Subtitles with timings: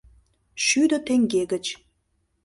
[0.65, 1.65] Шӱдӧ теҥге гыч.